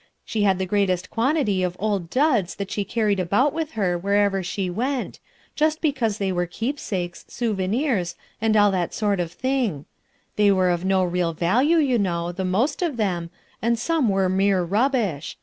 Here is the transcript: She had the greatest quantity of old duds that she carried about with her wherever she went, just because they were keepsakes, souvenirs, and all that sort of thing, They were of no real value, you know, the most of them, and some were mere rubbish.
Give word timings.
She 0.25 0.41
had 0.41 0.57
the 0.57 0.65
greatest 0.65 1.11
quantity 1.11 1.61
of 1.61 1.77
old 1.79 2.09
duds 2.09 2.55
that 2.55 2.71
she 2.71 2.83
carried 2.83 3.19
about 3.19 3.53
with 3.53 3.73
her 3.73 3.99
wherever 3.99 4.41
she 4.41 4.67
went, 4.67 5.19
just 5.55 5.79
because 5.79 6.17
they 6.17 6.31
were 6.31 6.47
keepsakes, 6.47 7.23
souvenirs, 7.27 8.15
and 8.41 8.57
all 8.57 8.71
that 8.71 8.95
sort 8.95 9.19
of 9.19 9.31
thing, 9.31 9.85
They 10.37 10.51
were 10.51 10.71
of 10.71 10.83
no 10.83 11.03
real 11.03 11.33
value, 11.33 11.77
you 11.77 11.99
know, 11.99 12.31
the 12.31 12.43
most 12.43 12.81
of 12.81 12.97
them, 12.97 13.29
and 13.61 13.77
some 13.77 14.09
were 14.09 14.27
mere 14.27 14.63
rubbish. 14.63 15.37